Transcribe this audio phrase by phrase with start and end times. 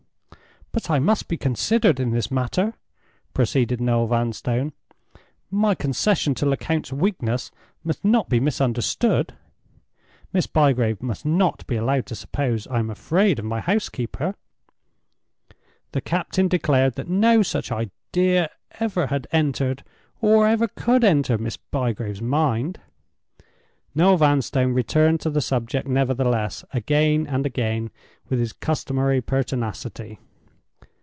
[0.73, 2.73] "But I must be considered in this matter,"
[3.33, 4.71] proceeded Noel Vanstone.
[5.49, 7.51] "My concession to Lecount's weakness
[7.83, 9.33] must not be misunderstood.
[10.31, 14.35] Miss Bygrave must not be allowed to suppose I am afraid of my housekeeper."
[15.91, 18.49] The captain declared that no such idea
[18.79, 19.83] ever had entered,
[20.21, 22.79] or ever could enter, Miss Bygrave's mind.
[23.93, 27.91] Noel Vanstone returned to the subject nevertheless, again and again,
[28.29, 30.17] with his customary pertinacity.